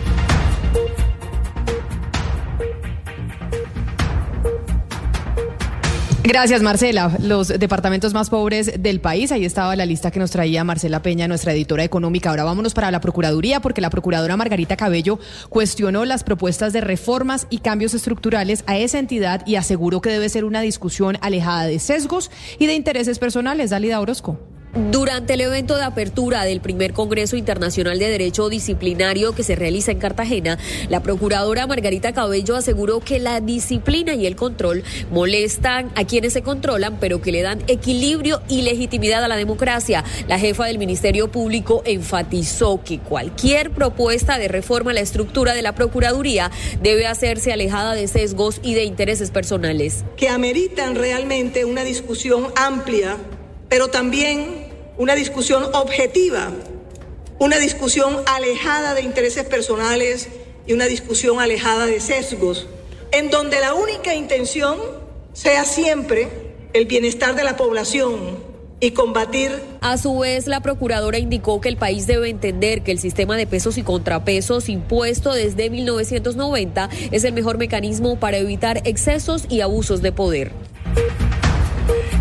Gracias, 6.26 6.60
Marcela. 6.60 7.16
Los 7.22 7.46
departamentos 7.46 8.12
más 8.12 8.30
pobres 8.30 8.82
del 8.82 9.00
país, 9.00 9.30
ahí 9.30 9.44
estaba 9.44 9.76
la 9.76 9.86
lista 9.86 10.10
que 10.10 10.18
nos 10.18 10.32
traía 10.32 10.64
Marcela 10.64 11.00
Peña, 11.00 11.28
nuestra 11.28 11.52
editora 11.52 11.84
económica. 11.84 12.30
Ahora 12.30 12.42
vámonos 12.42 12.74
para 12.74 12.90
la 12.90 13.00
Procuraduría, 13.00 13.60
porque 13.60 13.80
la 13.80 13.90
Procuradora 13.90 14.36
Margarita 14.36 14.76
Cabello 14.76 15.20
cuestionó 15.50 16.04
las 16.04 16.24
propuestas 16.24 16.72
de 16.72 16.80
reformas 16.80 17.46
y 17.48 17.58
cambios 17.58 17.94
estructurales 17.94 18.64
a 18.66 18.76
esa 18.76 18.98
entidad 18.98 19.46
y 19.46 19.54
aseguró 19.54 20.00
que 20.00 20.10
debe 20.10 20.28
ser 20.28 20.44
una 20.44 20.62
discusión 20.62 21.16
alejada 21.20 21.66
de 21.66 21.78
sesgos 21.78 22.32
y 22.58 22.66
de 22.66 22.74
intereses 22.74 23.20
personales. 23.20 23.70
Dalida 23.70 24.00
Orozco. 24.00 24.55
Durante 24.76 25.32
el 25.32 25.40
evento 25.40 25.74
de 25.76 25.84
apertura 25.84 26.44
del 26.44 26.60
primer 26.60 26.92
Congreso 26.92 27.38
Internacional 27.38 27.98
de 27.98 28.10
Derecho 28.10 28.50
Disciplinario 28.50 29.34
que 29.34 29.42
se 29.42 29.56
realiza 29.56 29.90
en 29.90 29.98
Cartagena, 29.98 30.58
la 30.90 31.02
procuradora 31.02 31.66
Margarita 31.66 32.12
Cabello 32.12 32.56
aseguró 32.56 33.00
que 33.00 33.18
la 33.18 33.40
disciplina 33.40 34.14
y 34.14 34.26
el 34.26 34.36
control 34.36 34.84
molestan 35.10 35.90
a 35.94 36.04
quienes 36.04 36.34
se 36.34 36.42
controlan, 36.42 36.98
pero 37.00 37.22
que 37.22 37.32
le 37.32 37.40
dan 37.40 37.62
equilibrio 37.68 38.42
y 38.50 38.60
legitimidad 38.60 39.24
a 39.24 39.28
la 39.28 39.36
democracia. 39.36 40.04
La 40.28 40.38
jefa 40.38 40.66
del 40.66 40.76
Ministerio 40.76 41.30
Público 41.30 41.82
enfatizó 41.86 42.82
que 42.84 42.98
cualquier 42.98 43.70
propuesta 43.70 44.38
de 44.38 44.48
reforma 44.48 44.90
a 44.90 44.94
la 44.94 45.00
estructura 45.00 45.54
de 45.54 45.62
la 45.62 45.74
Procuraduría 45.74 46.50
debe 46.82 47.06
hacerse 47.06 47.50
alejada 47.50 47.94
de 47.94 48.08
sesgos 48.08 48.60
y 48.62 48.74
de 48.74 48.84
intereses 48.84 49.30
personales. 49.30 50.04
Que 50.18 50.28
ameritan 50.28 50.96
realmente 50.96 51.64
una 51.64 51.82
discusión 51.82 52.48
amplia, 52.56 53.16
pero 53.70 53.88
también 53.88 54.65
una 54.98 55.14
discusión 55.14 55.64
objetiva, 55.74 56.50
una 57.38 57.58
discusión 57.58 58.16
alejada 58.26 58.94
de 58.94 59.02
intereses 59.02 59.44
personales 59.44 60.28
y 60.66 60.72
una 60.72 60.86
discusión 60.86 61.38
alejada 61.38 61.86
de 61.86 62.00
sesgos, 62.00 62.66
en 63.12 63.30
donde 63.30 63.60
la 63.60 63.74
única 63.74 64.14
intención 64.14 64.78
sea 65.32 65.64
siempre 65.64 66.28
el 66.72 66.86
bienestar 66.86 67.34
de 67.34 67.44
la 67.44 67.56
población 67.56 68.38
y 68.80 68.90
combatir. 68.92 69.50
A 69.80 69.98
su 69.98 70.18
vez, 70.18 70.46
la 70.46 70.60
procuradora 70.60 71.18
indicó 71.18 71.60
que 71.60 71.68
el 71.68 71.76
país 71.76 72.06
debe 72.06 72.28
entender 72.28 72.82
que 72.82 72.92
el 72.92 72.98
sistema 72.98 73.36
de 73.36 73.46
pesos 73.46 73.78
y 73.78 73.82
contrapesos 73.82 74.68
impuesto 74.68 75.32
desde 75.32 75.70
1990 75.70 76.88
es 77.10 77.24
el 77.24 77.32
mejor 77.32 77.58
mecanismo 77.58 78.18
para 78.18 78.38
evitar 78.38 78.82
excesos 78.84 79.44
y 79.48 79.60
abusos 79.60 80.02
de 80.02 80.12
poder. 80.12 80.65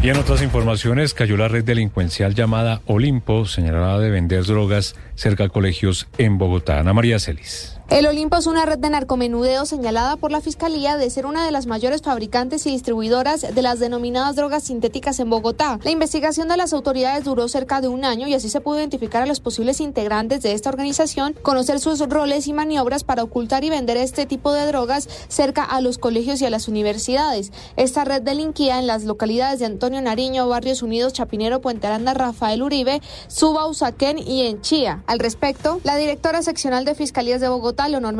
Y 0.05 0.09
en 0.09 0.17
otras 0.17 0.43
informaciones, 0.43 1.15
cayó 1.15 1.35
la 1.35 1.47
red 1.47 1.63
delincuencial 1.63 2.35
llamada 2.35 2.83
Olimpo, 2.85 3.47
señalada 3.47 3.97
de 3.97 4.11
vender 4.11 4.43
drogas 4.43 4.95
cerca 5.15 5.45
de 5.45 5.49
colegios 5.49 6.07
en 6.19 6.37
Bogotá. 6.37 6.79
Ana 6.79 6.93
María 6.93 7.17
Celis. 7.17 7.74
El 7.87 8.07
Olimpo 8.07 8.35
es 8.35 8.47
una 8.47 8.65
red 8.65 8.79
de 8.79 8.89
narcomenudeo 8.89 9.63
señalada 9.67 10.15
por 10.17 10.31
la 10.31 10.41
Fiscalía 10.41 10.97
de 10.97 11.07
ser 11.11 11.27
una 11.27 11.45
de 11.45 11.51
las 11.51 11.67
mayores 11.67 12.01
fabricantes 12.01 12.65
y 12.65 12.71
distribuidoras 12.71 13.41
de 13.41 13.61
las 13.61 13.77
denominadas 13.77 14.35
drogas 14.35 14.63
sintéticas 14.63 15.19
en 15.19 15.29
Bogotá. 15.29 15.79
La 15.83 15.91
investigación 15.91 16.47
de 16.47 16.57
las 16.57 16.73
autoridades 16.73 17.23
duró 17.25 17.47
cerca 17.47 17.81
de 17.81 17.87
un 17.87 18.03
año 18.03 18.27
y 18.27 18.33
así 18.33 18.49
se 18.49 18.59
pudo 18.59 18.79
identificar 18.79 19.21
a 19.21 19.27
los 19.27 19.39
posibles 19.39 19.79
integrantes 19.81 20.41
de 20.41 20.53
esta 20.53 20.71
organización, 20.71 21.35
conocer 21.43 21.79
sus 21.79 21.99
roles 21.99 22.47
y 22.47 22.53
maniobras 22.53 23.03
para 23.03 23.21
ocultar 23.21 23.63
y 23.63 23.69
vender 23.69 23.97
este 23.97 24.25
tipo 24.25 24.51
de 24.51 24.65
drogas 24.65 25.07
cerca 25.27 25.63
a 25.63 25.79
los 25.79 25.99
colegios 25.99 26.41
y 26.41 26.45
a 26.47 26.49
las 26.49 26.67
universidades. 26.67 27.51
Esta 27.77 28.03
red 28.03 28.23
delinquía 28.23 28.79
en 28.79 28.87
las 28.87 29.03
localidades 29.03 29.59
de 29.59 29.67
Antonio 29.67 30.01
Nariño, 30.01 30.47
Barrios 30.47 30.81
Unidos, 30.81 31.13
Chapinero, 31.13 31.61
Puente 31.61 31.85
Aranda, 31.85 32.15
Rafael 32.15 32.63
Uribe, 32.63 32.99
Suba, 33.27 33.67
Usaquén 33.67 34.17
y 34.17 34.47
en 34.47 34.59
Chía. 34.61 35.03
Al 35.05 35.19
respecto, 35.19 35.79
la 35.83 35.97
directora 35.97 36.41
seccional 36.41 36.83
de 36.83 36.95
Fiscalías 36.95 37.41
de 37.41 37.47
Bogotá, 37.47 37.74
Leonor 37.87 38.15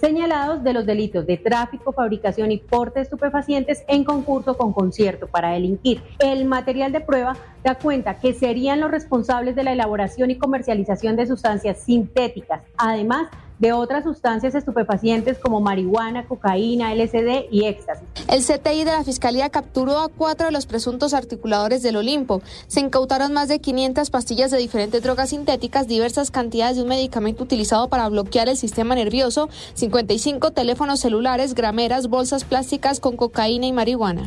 señalados 0.00 0.62
de 0.62 0.72
los 0.72 0.86
delitos 0.86 1.26
de 1.26 1.36
tráfico, 1.36 1.92
fabricación 1.92 2.52
y 2.52 2.58
porte 2.58 3.00
de 3.00 3.04
estupefacientes 3.04 3.84
en 3.88 4.04
concurso 4.04 4.56
con 4.56 4.72
concierto 4.72 5.26
para 5.26 5.50
delinquir. 5.50 6.02
El 6.18 6.44
material 6.44 6.92
de 6.92 7.00
prueba 7.00 7.36
da 7.64 7.74
cuenta 7.74 8.18
que 8.18 8.32
serían 8.32 8.80
los 8.80 8.90
responsables 8.90 9.56
de 9.56 9.64
la 9.64 9.72
elaboración 9.72 10.30
y 10.30 10.38
comercialización 10.38 11.16
de 11.16 11.26
sustancias 11.26 11.82
sintéticas. 11.82 12.62
Además, 12.76 13.28
de 13.58 13.72
otras 13.72 14.04
sustancias 14.04 14.54
estupefacientes 14.54 15.38
como 15.38 15.60
marihuana, 15.60 16.26
cocaína, 16.26 16.94
LSD 16.94 17.46
y 17.50 17.64
éxtasis. 17.64 18.06
El 18.28 18.44
CTI 18.44 18.84
de 18.84 18.92
la 18.92 19.04
Fiscalía 19.04 19.50
capturó 19.50 19.98
a 19.98 20.08
cuatro 20.08 20.46
de 20.46 20.52
los 20.52 20.66
presuntos 20.66 21.14
articuladores 21.14 21.82
del 21.82 21.96
Olimpo. 21.96 22.42
Se 22.66 22.80
incautaron 22.80 23.32
más 23.32 23.48
de 23.48 23.60
500 23.60 24.10
pastillas 24.10 24.50
de 24.50 24.58
diferentes 24.58 25.02
drogas 25.02 25.30
sintéticas, 25.30 25.88
diversas 25.88 26.30
cantidades 26.30 26.76
de 26.76 26.82
un 26.82 26.88
medicamento 26.88 27.42
utilizado 27.42 27.88
para 27.88 28.08
bloquear 28.08 28.48
el 28.48 28.56
sistema 28.56 28.94
nervioso, 28.94 29.48
55 29.74 30.50
teléfonos 30.52 31.00
celulares, 31.00 31.54
grameras, 31.54 32.08
bolsas 32.08 32.44
plásticas 32.44 33.00
con 33.00 33.16
cocaína 33.16 33.66
y 33.66 33.72
marihuana. 33.72 34.22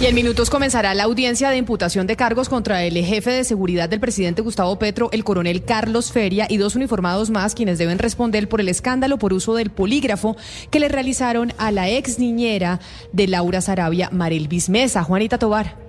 Y 0.00 0.06
en 0.06 0.14
minutos 0.14 0.50
comenzará 0.50 0.92
la 0.92 1.04
audiencia 1.04 1.50
de 1.50 1.56
imputación 1.56 2.06
de 2.06 2.16
cargos 2.16 2.48
contra 2.48 2.82
el 2.82 2.96
jefe 3.04 3.30
de 3.30 3.44
seguridad 3.44 3.88
del 3.88 4.00
presidente 4.00 4.42
Gustavo 4.42 4.78
Petro, 4.78 5.08
el 5.12 5.24
coronel 5.24 5.64
Carlos 5.64 6.10
Feria 6.10 6.46
y 6.50 6.56
dos 6.56 6.74
uniformados 6.74 7.30
más 7.30 7.54
quienes 7.54 7.78
deben 7.78 7.98
responder 7.98 8.48
por 8.48 8.60
el 8.60 8.68
escándalo 8.68 9.18
por 9.18 9.32
uso 9.32 9.54
del 9.54 9.70
polígrafo 9.70 10.36
que 10.70 10.80
le 10.80 10.88
realizaron 10.88 11.52
a 11.58 11.70
la 11.70 11.88
ex 11.88 12.18
niñera 12.18 12.80
de 13.12 13.28
Laura 13.28 13.60
Sarabia, 13.60 14.10
Marel 14.10 14.48
Bismesa. 14.48 15.04
Juanita 15.04 15.38
Tobar. 15.38 15.83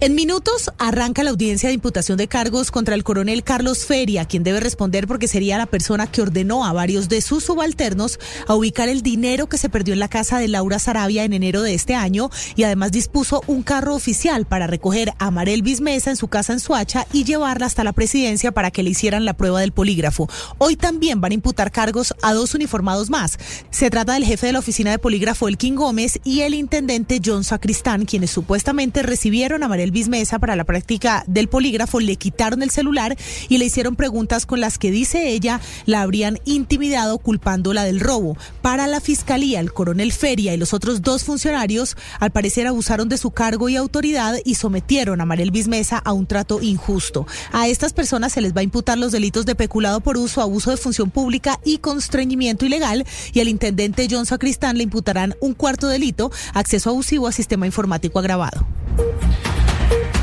En 0.00 0.14
minutos 0.14 0.70
arranca 0.78 1.22
la 1.22 1.30
audiencia 1.30 1.68
de 1.68 1.74
imputación 1.74 2.16
de 2.16 2.28
cargos 2.28 2.70
contra 2.70 2.94
el 2.94 3.04
coronel 3.04 3.44
Carlos 3.44 3.84
Feria, 3.84 4.24
quien 4.24 4.42
debe 4.42 4.60
responder 4.60 5.06
porque 5.06 5.28
sería 5.28 5.58
la 5.58 5.66
persona 5.66 6.06
que 6.06 6.22
ordenó 6.22 6.64
a 6.64 6.72
varios 6.72 7.08
de 7.08 7.20
sus 7.20 7.44
subalternos 7.44 8.18
a 8.46 8.54
ubicar 8.54 8.88
el 8.88 9.02
dinero 9.02 9.48
que 9.48 9.58
se 9.58 9.68
perdió 9.68 9.94
en 9.94 10.00
la 10.00 10.08
casa 10.08 10.38
de 10.38 10.48
Laura 10.48 10.78
Sarabia 10.78 11.24
en 11.24 11.32
enero 11.32 11.62
de 11.62 11.74
este 11.74 11.94
año 11.94 12.30
y 12.56 12.62
además 12.62 12.92
dispuso 12.92 13.42
un 13.46 13.62
carro 13.62 13.94
oficial 13.94 14.46
para 14.46 14.66
recoger 14.66 15.12
a 15.18 15.30
Marel 15.30 15.62
Bismesa 15.62 16.10
en 16.10 16.16
su 16.16 16.28
casa 16.28 16.52
en 16.52 16.60
Suacha 16.60 17.06
y 17.12 17.24
llevarla 17.24 17.66
hasta 17.66 17.84
la 17.84 17.92
presidencia 17.92 18.52
para 18.52 18.70
que 18.70 18.82
le 18.82 18.90
hicieran 18.90 19.24
la 19.24 19.34
prueba 19.34 19.60
del 19.60 19.72
polígrafo. 19.72 20.28
Hoy 20.58 20.76
también 20.76 21.20
van 21.20 21.32
a 21.32 21.34
imputar 21.34 21.72
cargos 21.72 22.14
a 22.22 22.32
dos 22.32 22.54
uniformados 22.54 23.10
más. 23.10 23.38
Se 23.70 23.90
trata 23.90 24.14
del 24.14 24.24
jefe 24.24 24.46
de 24.46 24.52
la 24.52 24.58
oficina 24.60 24.90
de 24.90 24.98
polígrafo 24.98 25.48
Elkin 25.48 25.74
Gómez 25.74 26.20
y 26.24 26.40
el 26.40 26.54
intendente 26.54 27.20
John 27.24 27.44
Sacristán, 27.44 28.04
quienes 28.04 28.30
supuestamente 28.30 29.02
recibieron 29.02 29.49
a 29.50 29.68
Mariel 29.68 29.90
Bismesa 29.90 30.38
para 30.38 30.54
la 30.54 30.62
práctica 30.62 31.24
del 31.26 31.48
polígrafo, 31.48 31.98
le 31.98 32.14
quitaron 32.14 32.62
el 32.62 32.70
celular 32.70 33.16
y 33.48 33.58
le 33.58 33.64
hicieron 33.64 33.96
preguntas 33.96 34.46
con 34.46 34.60
las 34.60 34.78
que 34.78 34.92
dice 34.92 35.30
ella 35.30 35.60
la 35.86 36.02
habrían 36.02 36.38
intimidado 36.44 37.18
culpándola 37.18 37.82
del 37.82 37.98
robo. 37.98 38.36
Para 38.62 38.86
la 38.86 39.00
fiscalía, 39.00 39.58
el 39.58 39.72
coronel 39.72 40.12
Feria 40.12 40.54
y 40.54 40.56
los 40.56 40.72
otros 40.72 41.02
dos 41.02 41.24
funcionarios 41.24 41.96
al 42.20 42.30
parecer 42.30 42.68
abusaron 42.68 43.08
de 43.08 43.18
su 43.18 43.32
cargo 43.32 43.68
y 43.68 43.74
autoridad 43.74 44.36
y 44.44 44.54
sometieron 44.54 45.20
a 45.20 45.26
Mariel 45.26 45.50
Bismesa 45.50 45.98
a 45.98 46.12
un 46.12 46.26
trato 46.26 46.62
injusto. 46.62 47.26
A 47.50 47.66
estas 47.66 47.92
personas 47.92 48.32
se 48.32 48.40
les 48.40 48.54
va 48.54 48.60
a 48.60 48.64
imputar 48.64 48.98
los 48.98 49.10
delitos 49.10 49.46
de 49.46 49.56
peculado 49.56 50.00
por 50.00 50.16
uso, 50.16 50.42
abuso 50.42 50.70
de 50.70 50.76
función 50.76 51.10
pública 51.10 51.58
y 51.64 51.78
constreñimiento 51.78 52.66
ilegal 52.66 53.04
y 53.32 53.40
al 53.40 53.48
intendente 53.48 54.06
John 54.08 54.26
Sacristán 54.26 54.78
le 54.78 54.84
imputarán 54.84 55.34
un 55.40 55.54
cuarto 55.54 55.88
delito, 55.88 56.30
acceso 56.54 56.90
abusivo 56.90 57.26
a 57.26 57.32
sistema 57.32 57.66
informático 57.66 58.20
agravado. 58.20 58.66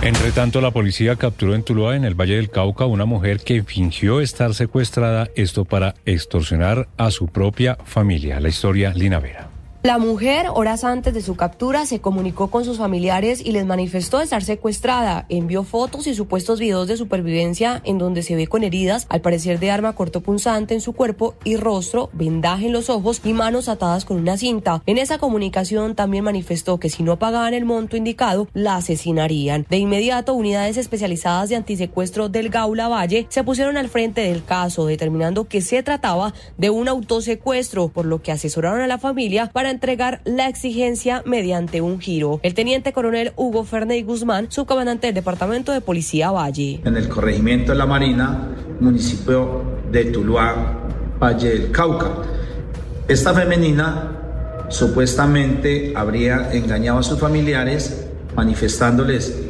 Entre 0.07 0.31
tanto, 0.31 0.61
la 0.61 0.71
policía 0.71 1.17
capturó 1.17 1.53
en 1.53 1.63
Tuluá, 1.63 1.97
en 1.97 2.05
el 2.05 2.15
Valle 2.15 2.37
del 2.37 2.49
Cauca, 2.49 2.85
una 2.85 3.03
mujer 3.03 3.41
que 3.41 3.61
fingió 3.63 4.21
estar 4.21 4.53
secuestrada, 4.53 5.27
esto 5.35 5.65
para 5.65 5.95
extorsionar 6.05 6.87
a 6.95 7.11
su 7.11 7.27
propia 7.27 7.75
familia. 7.83 8.39
La 8.39 8.47
historia, 8.47 8.93
Lina 8.95 9.19
Vera. 9.19 9.46
La 9.87 9.99
mujer, 9.99 10.47
horas 10.53 10.83
antes 10.83 11.13
de 11.13 11.21
su 11.21 11.37
captura, 11.37 11.85
se 11.85 12.01
comunicó 12.01 12.49
con 12.49 12.65
sus 12.65 12.77
familiares 12.77 13.39
y 13.39 13.53
les 13.53 13.65
manifestó 13.65 14.19
estar 14.19 14.43
secuestrada. 14.43 15.25
Envió 15.29 15.63
fotos 15.63 16.07
y 16.07 16.13
supuestos 16.13 16.59
videos 16.59 16.89
de 16.89 16.97
supervivencia 16.97 17.81
en 17.85 17.97
donde 17.97 18.21
se 18.21 18.35
ve 18.35 18.47
con 18.47 18.65
heridas, 18.65 19.07
al 19.07 19.21
parecer 19.21 19.59
de 19.59 19.71
arma 19.71 19.95
cortopunzante 19.95 20.73
en 20.73 20.81
su 20.81 20.91
cuerpo 20.91 21.35
y 21.45 21.55
rostro, 21.55 22.09
vendaje 22.11 22.65
en 22.65 22.73
los 22.73 22.89
ojos 22.89 23.21
y 23.23 23.31
manos 23.31 23.69
atadas 23.69 24.03
con 24.03 24.17
una 24.17 24.35
cinta. 24.35 24.83
En 24.87 24.97
esa 24.97 25.19
comunicación 25.19 25.95
también 25.95 26.25
manifestó 26.25 26.81
que 26.81 26.89
si 26.89 27.01
no 27.01 27.17
pagaban 27.17 27.53
el 27.53 27.63
monto 27.63 27.95
indicado, 27.95 28.49
la 28.53 28.75
asesinarían. 28.75 29.65
De 29.69 29.77
inmediato, 29.77 30.33
unidades 30.33 30.75
especializadas 30.75 31.47
de 31.47 31.55
antisecuestro 31.55 32.27
del 32.27 32.49
Gaula 32.49 32.89
Valle 32.89 33.25
se 33.29 33.45
pusieron 33.45 33.77
al 33.77 33.87
frente 33.87 34.19
del 34.19 34.43
caso, 34.43 34.85
determinando 34.85 35.47
que 35.47 35.61
se 35.61 35.81
trataba 35.81 36.33
de 36.57 36.71
un 36.71 36.89
autosecuestro, 36.89 37.87
por 37.87 38.05
lo 38.05 38.21
que 38.21 38.33
asesoraron 38.33 38.81
a 38.81 38.87
la 38.87 38.97
familia 38.97 39.49
para 39.53 39.76
entregar 39.77 40.21
la 40.25 40.49
exigencia 40.49 41.21
mediante 41.23 41.81
un 41.81 41.99
giro. 41.99 42.39
El 42.41 42.55
teniente 42.55 42.93
coronel 42.93 43.31
Hugo 43.35 43.63
Ferney 43.63 44.01
Guzmán, 44.01 44.47
subcomandante 44.49 45.05
del 45.05 45.13
Departamento 45.13 45.71
de 45.71 45.81
Policía 45.81 46.31
Valle. 46.31 46.81
En 46.83 46.97
el 46.97 47.07
corregimiento 47.07 47.73
de 47.73 47.77
La 47.77 47.85
Marina, 47.85 48.55
municipio 48.79 49.61
de 49.91 50.05
Tuluá, 50.05 50.79
Valle 51.21 51.49
del 51.49 51.71
Cauca. 51.71 52.23
Esta 53.07 53.35
femenina 53.35 54.65
supuestamente 54.69 55.93
habría 55.95 56.51
engañado 56.53 56.97
a 56.97 57.03
sus 57.03 57.19
familiares 57.19 58.07
manifestándoles 58.35 59.43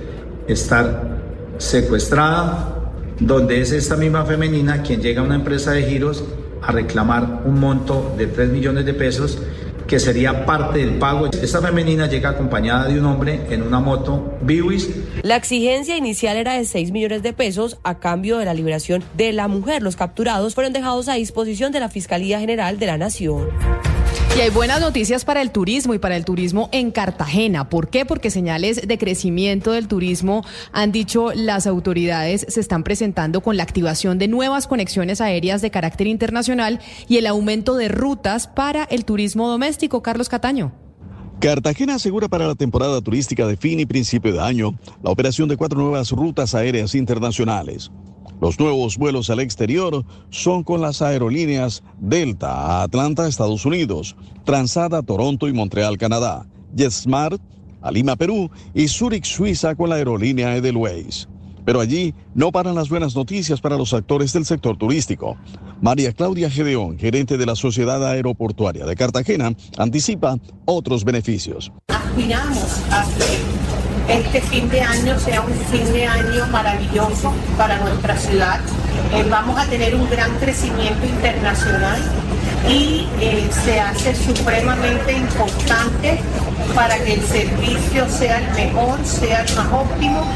estar 0.46 1.22
secuestrada, 1.58 2.92
donde 3.22 3.62
es 3.62 3.72
esta 3.72 3.96
misma 3.96 4.26
femenina 4.26 4.84
quien 4.84 5.02
llega 5.02 5.22
a 5.22 5.24
una 5.24 5.36
empresa 5.36 5.72
de 5.72 5.84
giros 5.84 6.26
a 6.62 6.74
reclamar 6.74 7.44
un 7.46 7.62
monto 7.62 8.14
de 8.18 8.28
3 8.28 8.50
millones 8.50 8.86
de 8.86 8.94
pesos 8.94 9.40
que 9.88 10.00
sería 10.00 10.46
parte 10.46 10.80
del 10.80 10.98
pago. 11.00 11.28
Esta 11.28 11.62
femenina 11.62 12.08
llega 12.08 12.30
acompañada 12.30 12.88
de 12.88 13.00
un 13.00 13.06
hombre 13.06 13.42
en 13.50 13.64
una 13.64 13.80
moto 13.80 14.38
Biwis. 14.42 14.90
La 15.24 15.38
exigencia 15.38 15.98
inicial 15.98 16.38
era 16.38 16.54
de 16.54 16.66
6 16.66 16.92
millones 16.92 17.24
de 17.24 17.34
pesos 17.34 17.78
a 17.84 18.00
cambio 18.00 18.38
de 18.38 18.46
la 18.46 18.54
liberación 18.54 19.04
de 19.16 19.34
la 19.34 19.48
mujer. 19.48 19.82
Los 19.82 19.96
capturados 19.96 20.56
fueron 20.56 20.74
dejados 20.74 21.08
a 21.08 21.14
disposición 21.14 21.72
de 21.72 21.80
la 21.80 21.90
Fiscalía 21.90 22.40
General 22.40 22.78
de 22.78 22.86
la 22.86 22.98
Nación. 22.98 23.48
Y 24.36 24.40
hay 24.40 24.50
buenas 24.52 24.82
noticias 24.82 25.26
para 25.26 25.42
el 25.42 25.52
turismo 25.52 25.94
y 25.96 26.00
para 26.00 26.16
el 26.16 26.24
turismo 26.24 26.70
en 26.72 26.92
Cartagena. 26.92 27.70
¿Por 27.70 27.90
qué? 27.90 28.06
Porque 28.06 28.30
señales 28.30 28.88
de 28.88 28.98
crecimiento 28.98 29.72
del 29.72 29.88
turismo, 29.88 30.44
han 30.72 30.92
dicho 30.92 31.32
las 31.34 31.66
autoridades, 31.66 32.46
se 32.48 32.60
están 32.60 32.84
presentando 32.84 33.42
con 33.42 33.58
la 33.58 33.64
activación 33.64 34.20
de 34.20 34.28
nuevas 34.28 34.68
conexiones 34.68 35.22
aéreas 35.22 35.62
de 35.62 35.72
carácter 35.72 36.06
internacional 36.06 36.80
y 37.08 37.18
el 37.18 37.26
aumento 37.26 37.76
de 37.76 37.88
rutas 37.88 38.48
para 38.48 38.84
el 38.84 39.06
turismo 39.06 39.48
doméstico. 39.50 40.04
Carlos 40.04 40.30
Cataño. 40.30 40.72
Cartagena 41.40 41.96
asegura 41.96 42.28
para 42.28 42.48
la 42.48 42.56
temporada 42.56 43.00
turística 43.00 43.46
de 43.46 43.58
fin 43.58 43.80
y 43.80 43.86
principio 43.86 44.34
de 44.34 44.40
año 44.40 44.74
la 45.04 45.12
operación 45.12 45.48
de 45.48 45.56
cuatro 45.56 45.80
nuevas 45.80 46.12
rutas 46.12 46.56
aéreas 46.56 46.96
internacionales. 46.96 47.92
Los 48.40 48.60
nuevos 48.60 48.98
vuelos 48.98 49.30
al 49.30 49.40
exterior 49.40 50.06
son 50.30 50.64
con 50.64 50.82
las 50.82 51.02
aerolíneas 51.02 51.84
Delta 52.00 52.52
a 52.52 52.84
Atlanta, 52.84 53.28
Estados 53.28 53.66
Unidos, 53.66 54.16
Transada, 54.44 55.02
Toronto 55.02 55.48
y 55.48 55.54
Montreal, 55.54 55.98
Canadá, 55.98 56.46
JetSmart 56.76 57.42
a 57.82 57.92
Lima, 57.92 58.16
Perú 58.16 58.50
y 58.74 58.88
Zurich, 58.88 59.26
Suiza 59.26 59.76
con 59.76 59.90
la 59.90 59.96
aerolínea 59.96 60.56
Edelweiss. 60.56 61.28
Pero 61.66 61.82
allí 61.82 62.14
no 62.34 62.52
paran 62.52 62.76
las 62.76 62.90
buenas 62.90 63.16
noticias 63.16 63.60
para 63.60 63.78
los 63.78 63.94
actores 63.94 64.32
del 64.34 64.46
sector 64.46 64.78
turístico. 64.78 65.36
María 65.82 66.14
Claudia 66.14 66.50
Gedeón, 66.50 66.98
gerente 66.98 67.38
de 67.38 67.46
la 67.46 67.56
Sociedad 67.56 68.06
Aeroportuaria 68.08 68.86
de 68.86 68.96
Cartagena, 68.96 69.54
anticipa 69.78 70.38
otros 70.66 71.04
beneficios. 71.04 71.72
Aspiramos 71.90 72.82
este 74.08 74.42
fin 74.42 74.70
de 74.70 74.82
año 74.82 75.20
sea 75.20 75.42
un 75.42 75.54
fin 75.72 75.92
de 75.94 76.06
año 76.06 76.48
maravilloso 76.48 77.34
para 77.58 77.78
nuestra 77.78 78.16
ciudad. 78.18 78.60
Eh, 79.14 79.26
vamos 79.30 79.60
a 79.60 79.66
tener 79.66 79.96
un 79.96 80.10
gran 80.10 80.32
crecimiento 80.40 81.06
internacional 81.06 82.02
y 82.70 83.08
eh, 83.22 83.50
se 83.64 83.80
hace 83.80 84.16
supremamente 84.16 85.14
importante 85.14 86.20
para 86.76 86.98
que 87.04 87.14
el 87.14 87.22
servicio 87.22 88.08
sea 88.10 88.40
el 88.40 88.54
mejor, 88.54 89.00
sea 89.06 89.44
el 89.44 89.56
más 89.56 89.72
óptimo, 89.72 90.28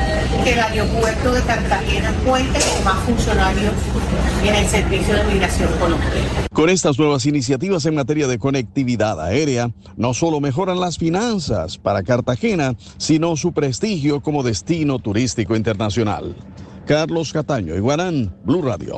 que 0.43 0.53
el 0.53 0.59
aeropuerto 0.59 1.33
de 1.33 1.41
Cartagena 1.41 2.13
cuente 2.25 2.59
con 2.59 2.83
más 2.83 2.99
funcionarios 3.03 3.73
en 4.43 4.55
el 4.55 4.65
servicio 4.67 5.15
de 5.15 5.23
migración 5.25 5.69
Colombia. 5.79 6.09
Con 6.53 6.69
estas 6.69 6.97
nuevas 6.97 7.25
iniciativas 7.25 7.85
en 7.85 7.95
materia 7.95 8.27
de 8.27 8.39
conectividad 8.39 9.21
aérea, 9.21 9.71
no 9.97 10.13
solo 10.13 10.39
mejoran 10.39 10.79
las 10.79 10.97
finanzas 10.97 11.77
para 11.77 12.03
Cartagena, 12.03 12.75
sino 12.97 13.35
su 13.35 13.53
prestigio 13.53 14.21
como 14.21 14.43
destino 14.43 14.99
turístico 14.99 15.55
internacional. 15.55 16.35
Carlos 16.85 17.31
Cataño, 17.31 17.75
Iguarán, 17.75 18.35
Blue 18.43 18.61
Radio. 18.61 18.95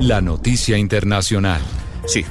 La 0.00 0.20
noticia 0.20 0.76
internacional. 0.76 1.62
Sí. 2.06 2.24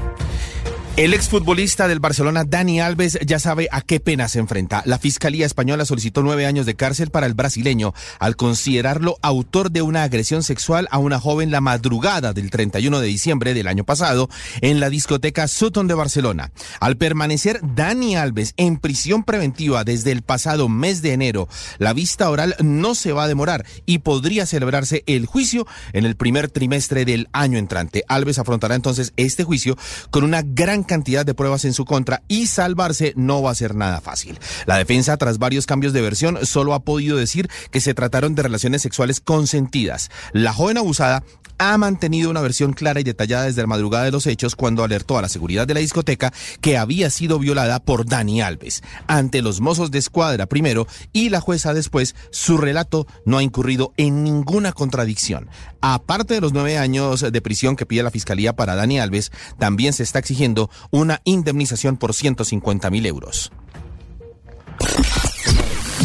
El 0.98 1.14
exfutbolista 1.14 1.88
del 1.88 2.02
Barcelona, 2.02 2.44
Dani 2.44 2.82
Alves, 2.82 3.18
ya 3.26 3.40
sabe 3.40 3.70
a 3.72 3.80
qué 3.80 4.02
pena 4.02 4.28
se 4.28 4.40
enfrenta. 4.40 4.84
La 4.86 5.00
Fiscalía 5.00 5.46
Española 5.46 5.86
solicitó 5.86 6.22
nueve 6.22 6.46
años 6.46 6.66
de 6.66 6.76
cárcel 6.76 7.12
para 7.12 7.28
el 7.28 7.34
brasileño 7.34 7.94
al 8.20 8.36
considerarlo 8.36 9.18
autor 9.22 9.72
de 9.72 9.82
una 9.82 10.04
agresión 10.04 10.44
sexual 10.44 10.90
a 10.92 10.98
una 10.98 11.18
joven 11.18 11.50
la 11.50 11.62
madrugada 11.62 12.34
del 12.34 12.52
31 12.52 13.00
de 13.00 13.08
diciembre 13.08 13.54
del 13.54 13.68
año 13.68 13.86
pasado 13.86 14.30
en 14.60 14.82
la 14.82 14.90
discoteca 14.90 15.48
Sutton 15.48 15.88
de 15.88 15.94
Barcelona. 15.94 16.52
Al 16.82 16.98
permanecer 16.98 17.62
Dani 17.64 18.18
Alves 18.18 18.54
en 18.58 18.78
prisión 18.78 19.24
preventiva 19.24 19.86
desde 19.86 20.12
el 20.12 20.24
pasado 20.24 20.68
mes 20.68 21.02
de 21.02 21.14
enero, 21.14 21.48
la 21.78 21.94
vista 21.94 22.30
oral 22.30 22.54
no 22.60 22.96
se 22.96 23.14
va 23.14 23.24
a 23.24 23.30
demorar 23.30 23.66
y 23.86 24.00
podría 24.00 24.46
celebrarse 24.46 25.06
el 25.08 25.26
juicio 25.26 25.66
en 25.94 26.04
el 26.04 26.18
primer 26.18 26.50
trimestre 26.50 27.06
del 27.06 27.30
año 27.32 27.58
entrante. 27.58 28.04
Alves 28.10 28.40
afrontará 28.40 28.76
entonces 28.76 29.14
este 29.16 29.46
juicio 29.46 29.78
con 30.10 30.26
una 30.26 30.42
gran 30.46 30.81
cantidad 30.84 31.26
de 31.26 31.34
pruebas 31.34 31.66
en 31.66 31.74
su 31.74 31.86
contra 31.86 32.24
y 32.28 32.48
salvarse 32.48 33.14
no 33.16 33.42
va 33.42 33.52
a 33.52 33.56
ser 33.56 33.76
nada 33.76 34.02
fácil. 34.02 34.40
La 34.66 34.78
defensa, 34.78 35.18
tras 35.18 35.38
varios 35.38 35.66
cambios 35.66 35.94
de 35.94 36.02
versión, 36.02 36.46
solo 36.46 36.74
ha 36.74 36.84
podido 36.84 37.18
decir 37.18 37.50
que 37.72 37.82
se 37.82 37.94
trataron 37.94 38.36
de 38.36 38.44
relaciones 38.44 38.82
sexuales 38.82 39.22
consentidas. 39.22 40.10
La 40.34 40.54
joven 40.54 40.78
abusada 40.78 41.24
ha 41.62 41.78
mantenido 41.78 42.32
una 42.32 42.42
versión 42.42 42.74
clara 42.74 43.02
y 43.02 43.04
detallada 43.04 43.46
desde 43.46 43.62
la 43.62 43.68
madrugada 43.68 44.06
de 44.06 44.12
los 44.12 44.26
hechos 44.26 44.56
cuando 44.56 44.84
alertó 44.84 45.20
a 45.20 45.22
la 45.22 45.30
seguridad 45.30 45.68
de 45.68 45.76
la 45.76 45.80
discoteca 45.80 46.34
que 46.60 46.76
había 46.76 47.12
sido 47.12 47.38
violada 47.38 47.80
por 47.80 48.08
Dani 48.08 48.42
Alves. 48.42 48.82
Ante 49.06 49.44
los 49.44 49.62
mozos 49.62 49.92
de 49.92 50.00
escuadra 50.00 50.48
primero 50.48 50.88
y 51.14 51.30
la 51.30 51.40
jueza 51.40 51.76
después, 51.76 52.16
su 52.32 52.58
relato 52.58 53.06
no 53.26 53.38
ha 53.38 53.44
incurrido 53.44 53.94
en 53.98 54.24
ninguna 54.24 54.72
contradicción. 54.72 55.50
Aparte 55.82 56.34
de 56.34 56.42
los 56.42 56.52
nueve 56.52 56.80
años 56.80 57.22
de 57.32 57.42
prisión 57.42 57.76
que 57.76 57.86
pide 57.86 58.02
la 58.02 58.10
fiscalía 58.10 58.56
para 58.56 58.74
Dani 58.74 59.00
Alves, 59.00 59.32
también 59.60 59.94
se 59.94 60.02
está 60.02 60.18
exigiendo 60.18 60.71
una 60.92 61.22
indemnización 61.24 61.98
por 61.98 62.14
150 62.14 62.90
mil 62.90 63.06
euros. 63.06 63.52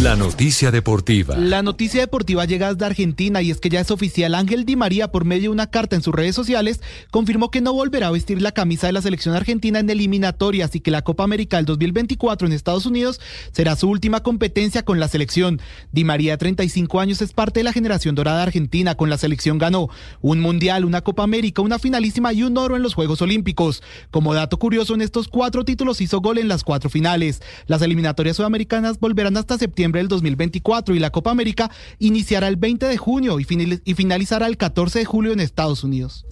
La 0.03 0.15
noticia 0.15 0.71
deportiva. 0.71 1.37
La 1.39 1.63
noticia 1.63 2.01
deportiva 2.01 2.45
llega 2.45 2.71
desde 2.71 2.85
Argentina 2.85 3.41
y 3.41 3.51
es 3.51 3.61
que 3.61 3.71
ya 3.71 3.81
es 3.81 3.91
oficial. 3.91 4.35
Ángel 4.35 4.67
Di 4.67 4.77
María, 4.77 5.11
por 5.11 5.25
medio 5.25 5.45
de 5.45 5.49
una 5.49 5.71
carta 5.71 5.97
en 5.97 6.03
sus 6.03 6.15
redes 6.15 6.35
sociales, 6.35 6.83
confirmó 7.11 7.51
que 7.51 7.63
no 7.63 7.73
volverá 7.73 8.09
a 8.09 8.11
vestir 8.11 8.43
la 8.43 8.53
camisa 8.53 8.89
de 8.89 8.93
la 8.93 9.01
selección 9.01 9.35
argentina 9.35 9.79
en 9.79 9.89
eliminatorias 9.89 10.75
y 10.75 10.81
que 10.81 10.91
la 10.91 11.01
Copa 11.01 11.25
América 11.25 11.57
del 11.57 11.65
2024 11.65 12.47
en 12.47 12.53
Estados 12.53 12.85
Unidos 12.85 13.23
será 13.53 13.75
su 13.75 13.89
última 13.89 14.23
competencia 14.23 14.85
con 14.85 15.01
la 15.01 15.09
selección. 15.09 15.63
Di 15.93 16.05
María, 16.05 16.37
35 16.37 17.01
años, 17.01 17.23
es 17.23 17.33
parte 17.33 17.61
de 17.61 17.65
la 17.65 17.73
generación 17.73 18.15
dorada 18.15 18.43
argentina. 18.43 18.97
Con 18.97 19.09
la 19.09 19.17
selección 19.17 19.57
ganó 19.57 19.89
un 20.21 20.41
Mundial, 20.41 20.85
una 20.85 21.01
Copa 21.01 21.23
América, 21.23 21.63
una 21.63 21.79
finalísima 21.79 22.35
y 22.35 22.43
un 22.43 22.59
oro 22.59 22.77
en 22.77 22.83
los 22.83 22.93
Juegos 22.93 23.23
Olímpicos. 23.23 23.83
Como 24.11 24.35
dato 24.35 24.59
curioso, 24.59 24.95
en 24.95 25.01
estos 25.01 25.29
cuatro 25.29 25.65
títulos 25.65 26.03
hizo 26.03 26.21
gol 26.21 26.37
en 26.37 26.49
las 26.49 26.65
cuatro 26.65 26.91
finales. 26.91 27.41
Las 27.67 27.81
eliminatorias 27.81 28.37
sudamericanas 28.37 29.01
volverán 29.01 29.39
hasta 29.39 29.57
septiembre 29.57 29.86
del 29.93 30.09
2024 30.09 30.95
y 30.95 30.99
la 30.99 31.11
Copa 31.11 31.31
América 31.31 31.71
iniciará 31.99 32.49
el 32.49 32.57
20 32.57 32.87
de 32.87 32.97
junio 32.97 33.39
y 33.41 33.95
finalizará 33.95 34.47
el 34.47 34.57
14 34.57 35.01
de 35.01 35.05
julio 35.05 35.33
en 35.33 35.41
Estados 35.41 35.85
Unidos. 35.85 36.27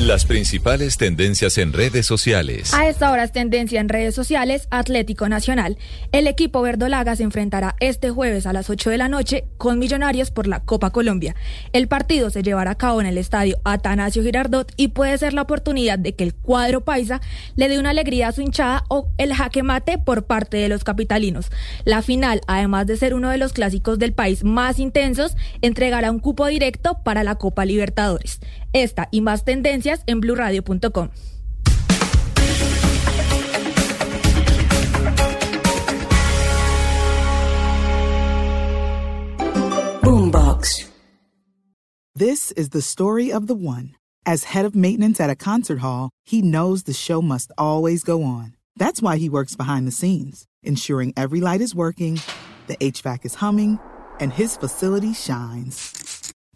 Las 0.00 0.26
principales 0.26 0.96
tendencias 0.96 1.58
en 1.58 1.72
redes 1.72 2.06
sociales. 2.06 2.72
A 2.72 2.88
esta 2.88 3.10
hora 3.10 3.24
es 3.24 3.32
tendencia 3.32 3.80
en 3.80 3.88
redes 3.88 4.14
sociales 4.14 4.68
Atlético 4.70 5.28
Nacional. 5.28 5.76
El 6.12 6.28
equipo 6.28 6.62
verdolaga 6.62 7.16
se 7.16 7.24
enfrentará 7.24 7.74
este 7.80 8.10
jueves 8.10 8.46
a 8.46 8.52
las 8.52 8.70
8 8.70 8.90
de 8.90 8.98
la 8.98 9.08
noche 9.08 9.46
con 9.56 9.80
Millonarios 9.80 10.30
por 10.30 10.46
la 10.46 10.60
Copa 10.60 10.90
Colombia. 10.90 11.34
El 11.72 11.88
partido 11.88 12.30
se 12.30 12.44
llevará 12.44 12.70
a 12.70 12.74
cabo 12.76 13.00
en 13.00 13.08
el 13.08 13.18
estadio 13.18 13.58
Atanasio 13.64 14.22
Girardot 14.22 14.72
y 14.76 14.88
puede 14.88 15.18
ser 15.18 15.32
la 15.32 15.42
oportunidad 15.42 15.98
de 15.98 16.14
que 16.14 16.22
el 16.22 16.32
cuadro 16.32 16.84
paisa 16.84 17.20
le 17.56 17.68
dé 17.68 17.80
una 17.80 17.90
alegría 17.90 18.28
a 18.28 18.32
su 18.32 18.40
hinchada 18.40 18.84
o 18.88 19.10
el 19.18 19.34
jaque 19.34 19.64
mate 19.64 19.98
por 19.98 20.26
parte 20.26 20.58
de 20.58 20.68
los 20.68 20.84
capitalinos. 20.84 21.50
La 21.84 22.02
final, 22.02 22.40
además 22.46 22.86
de 22.86 22.98
ser 22.98 23.14
uno 23.14 23.30
de 23.30 23.38
los 23.38 23.52
clásicos 23.52 23.98
del 23.98 24.12
país 24.12 24.44
más 24.44 24.78
intensos, 24.78 25.34
entregará 25.60 26.12
un 26.12 26.20
cupo 26.20 26.46
directo 26.46 27.00
para 27.02 27.24
la 27.24 27.34
Copa 27.34 27.64
Libertadores. 27.64 28.38
Esta 28.72 29.08
y 29.10 29.20
más 29.20 29.44
tendencias 29.44 30.02
en 30.06 30.20
blurradio.com. 30.20 31.08
Boombox. 40.02 40.88
This 42.14 42.50
is 42.52 42.70
the 42.70 42.82
story 42.82 43.30
of 43.30 43.46
the 43.46 43.54
one. 43.54 43.94
As 44.26 44.44
head 44.44 44.64
of 44.64 44.74
maintenance 44.74 45.20
at 45.20 45.30
a 45.30 45.36
concert 45.36 45.78
hall, 45.78 46.10
he 46.24 46.42
knows 46.42 46.82
the 46.82 46.92
show 46.92 47.22
must 47.22 47.52
always 47.56 48.02
go 48.04 48.22
on. 48.22 48.54
That's 48.76 49.00
why 49.00 49.16
he 49.16 49.28
works 49.28 49.56
behind 49.56 49.86
the 49.86 49.92
scenes, 49.92 50.46
ensuring 50.62 51.14
every 51.16 51.40
light 51.40 51.60
is 51.60 51.74
working, 51.74 52.20
the 52.66 52.76
HVAC 52.76 53.24
is 53.24 53.36
humming, 53.36 53.78
and 54.20 54.32
his 54.32 54.56
facility 54.56 55.14
shines. 55.14 55.97